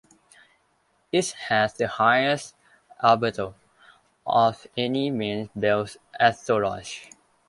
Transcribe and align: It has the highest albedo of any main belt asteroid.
It 1.11 1.29
has 1.49 1.75
the 1.75 1.87
highest 1.87 2.55
albedo 3.03 3.53
of 4.25 4.65
any 4.75 5.11
main 5.11 5.51
belt 5.55 5.95
asteroid. 6.19 6.87